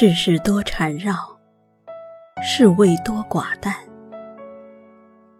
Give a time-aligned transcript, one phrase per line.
[0.00, 1.12] 世事多缠绕，
[2.40, 3.74] 世味多寡淡，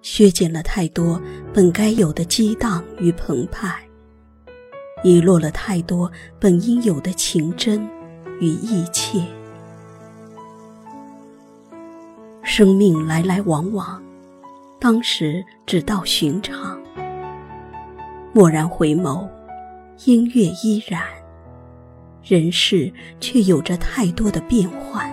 [0.03, 1.23] 削减了太多
[1.55, 3.73] 本该有的激荡与澎湃，
[5.05, 7.89] 遗落了太多本应有的情真
[8.41, 9.21] 与意切。
[12.43, 14.03] 生命来来往往，
[14.81, 16.83] 当时只道寻常。
[18.35, 19.25] 蓦然回眸，
[20.05, 21.01] 音乐依然。
[22.23, 25.11] 人世却有着太多的变幻，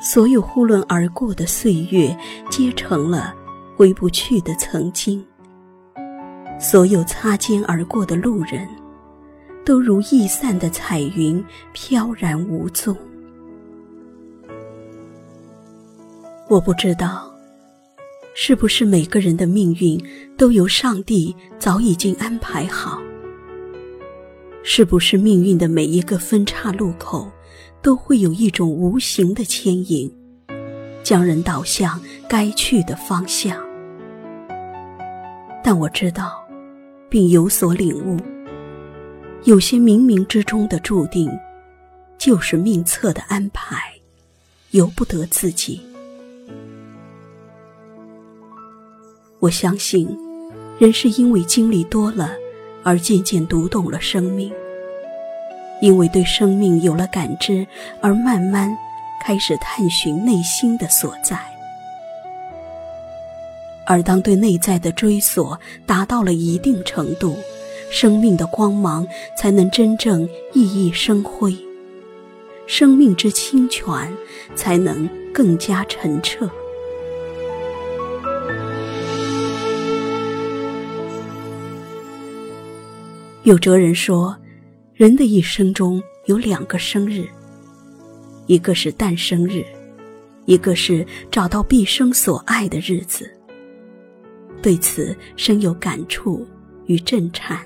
[0.00, 2.16] 所有呼伦而过的岁月，
[2.50, 3.34] 皆成了
[3.76, 5.22] 回不去的曾经；
[6.60, 8.68] 所有擦肩而过的路人，
[9.64, 12.96] 都如易散的彩云，飘然无踪。
[16.48, 17.32] 我不知道，
[18.34, 20.02] 是不是每个人的命运
[20.36, 23.00] 都由上帝早已经安排好。
[24.62, 27.30] 是不是命运的每一个分岔路口，
[27.82, 30.12] 都会有一种无形的牵引，
[31.02, 33.56] 将人导向该去的方向？
[35.64, 36.46] 但我知道，
[37.08, 38.18] 并有所领悟，
[39.44, 41.30] 有些冥冥之中的注定，
[42.18, 43.94] 就是命册的安排，
[44.72, 45.80] 由不得自己。
[49.38, 50.06] 我相信，
[50.78, 52.30] 人是因为经历多了。
[52.82, 54.52] 而渐渐读懂了生命，
[55.80, 57.66] 因为对生命有了感知，
[58.00, 58.76] 而慢慢
[59.22, 61.38] 开始探寻内心的所在。
[63.86, 67.36] 而当对内在的追索达到了一定程度，
[67.90, 69.06] 生命的光芒
[69.36, 71.56] 才能真正熠熠生辉，
[72.66, 73.92] 生命之清泉
[74.54, 76.48] 才能更加澄澈。
[83.50, 84.36] 有哲人说，
[84.94, 87.26] 人的一生中有两个生日，
[88.46, 89.64] 一个是诞生日，
[90.44, 93.28] 一个是找到毕生所爱的日子。
[94.62, 96.46] 对此深有感触
[96.86, 97.58] 与震颤。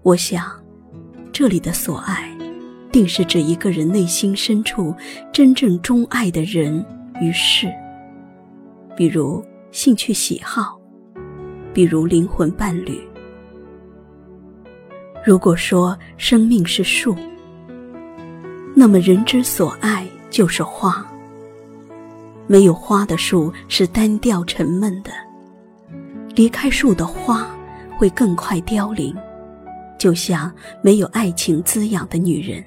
[0.00, 0.50] 我想，
[1.30, 2.34] 这里的所爱，
[2.90, 4.94] 定是指一个人内心深处
[5.30, 6.82] 真正钟爱的人
[7.20, 7.70] 与事，
[8.96, 10.80] 比如兴趣喜好，
[11.74, 12.98] 比如灵魂伴侣。
[15.26, 17.16] 如果说生命是树，
[18.76, 21.04] 那么人之所爱就是花。
[22.46, 25.10] 没有花的树是单调沉闷的，
[26.36, 27.44] 离开树的花
[27.98, 29.12] 会更快凋零，
[29.98, 30.48] 就像
[30.80, 32.64] 没有爱情滋养的女人，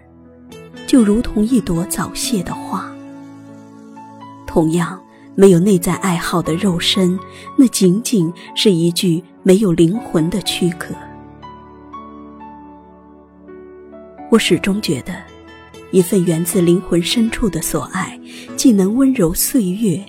[0.86, 2.94] 就如同一朵早谢的花。
[4.46, 5.02] 同样，
[5.34, 7.18] 没有内在爱好的肉身，
[7.58, 10.94] 那仅仅是一具没有灵魂的躯壳。
[14.32, 15.14] 我始终觉得，
[15.90, 18.20] 一份源自灵魂深处的所爱，
[18.56, 20.00] 既能温柔岁月，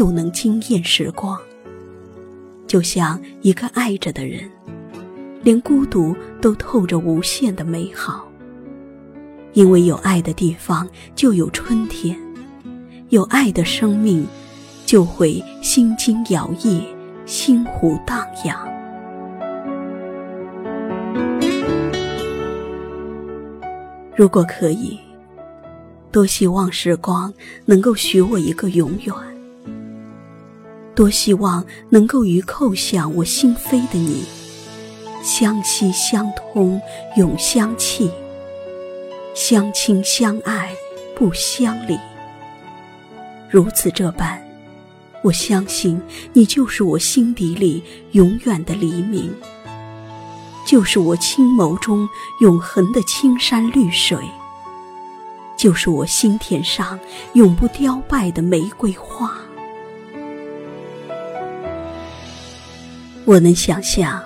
[0.00, 1.38] 又能惊艳时光。
[2.66, 4.50] 就像一个爱着的人，
[5.44, 8.28] 连孤独都透着无限的美好。
[9.52, 12.18] 因为有爱的地方就有春天，
[13.10, 14.26] 有爱的生命
[14.84, 16.82] 就会心惊摇曳，
[17.26, 18.75] 心湖荡漾。
[24.16, 24.98] 如果可以，
[26.10, 27.32] 多希望时光
[27.66, 29.14] 能够许我一个永远；
[30.94, 34.24] 多希望能够与叩响我心扉的你
[35.22, 36.80] 相惜相通，
[37.18, 38.10] 永相契，
[39.34, 40.74] 相亲相爱，
[41.14, 41.98] 不相离。
[43.50, 44.42] 如此这般，
[45.22, 46.00] 我相信
[46.32, 47.82] 你就是我心底里
[48.12, 49.30] 永远的黎明。
[50.66, 52.08] 就是我青眸中
[52.40, 54.18] 永恒的青山绿水，
[55.56, 56.98] 就是我心田上
[57.34, 59.38] 永不凋败的玫瑰花。
[63.24, 64.20] 我能想象，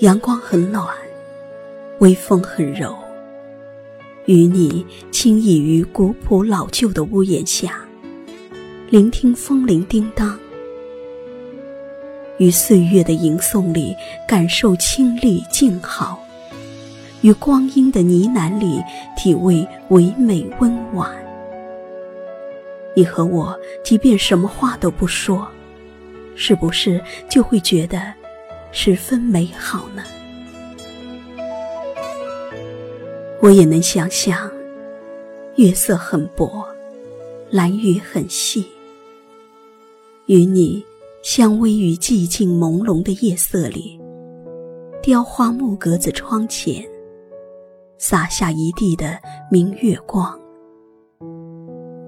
[0.00, 0.88] 阳光很暖，
[1.98, 2.96] 微风很柔，
[4.24, 7.78] 与你轻倚于古朴老旧的屋檐下，
[8.88, 10.41] 聆听风铃叮当。
[12.42, 13.96] 于岁月的吟诵里
[14.26, 16.20] 感受清丽静好，
[17.20, 18.82] 于光阴的呢喃里
[19.16, 21.08] 体味唯美温婉。
[22.96, 25.46] 你和我，即便什么话都不说，
[26.34, 27.00] 是不是
[27.30, 28.12] 就会觉得
[28.72, 30.02] 十分美好呢？
[33.40, 34.50] 我也能想象，
[35.54, 36.66] 月色很薄，
[37.50, 38.66] 蓝雨很细，
[40.26, 40.84] 与你。
[41.22, 43.96] 相偎于寂静朦胧的夜色里，
[45.00, 46.84] 雕花木格子窗前，
[47.96, 49.16] 洒下一地的
[49.48, 50.36] 明月光。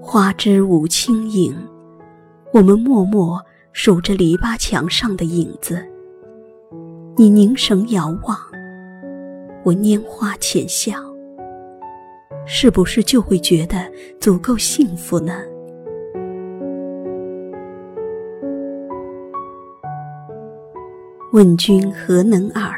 [0.01, 1.55] 花枝舞轻影，
[2.51, 3.41] 我们默默
[3.71, 5.81] 数着篱笆墙上的影子。
[7.15, 8.37] 你凝神遥望，
[9.63, 10.93] 我拈花浅笑，
[12.45, 13.89] 是不是就会觉得
[14.19, 15.41] 足够幸福呢？
[21.35, 22.71] 问君何能尔？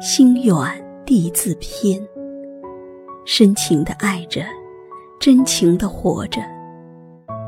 [0.00, 0.56] 心远
[1.04, 2.02] 地自偏。
[3.26, 4.40] 深情的爱着，
[5.20, 6.40] 真情的活着，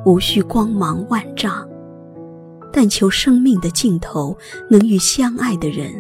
[0.04, 1.66] 无需光芒万丈，
[2.70, 4.36] 但求生命的尽头
[4.68, 5.90] 能与相爱的人，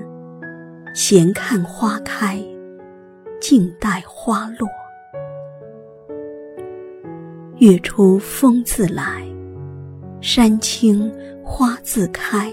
[0.94, 2.38] 闲看花开，
[3.40, 4.68] 静待花落。
[7.56, 9.26] 月出风自来，
[10.20, 11.10] 山青
[11.42, 12.52] 花自开。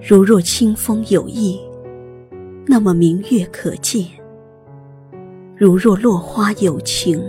[0.00, 1.60] 如若清风有意，
[2.66, 4.04] 那么明月可见；
[5.56, 7.20] 如若落花有情，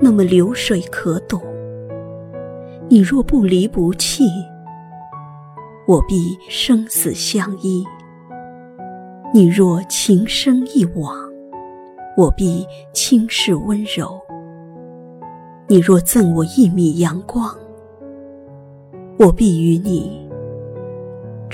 [0.00, 1.40] 那么流水可懂。
[2.88, 4.24] 你若不离不弃，
[5.86, 7.84] 我必生死相依；
[9.32, 11.16] 你若情深一往，
[12.16, 14.08] 我必轻视温柔；
[15.68, 17.56] 你若赠我一米阳光，
[19.18, 20.23] 我必与你。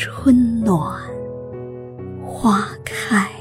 [0.02, 0.98] 春暖
[2.24, 3.39] 花开。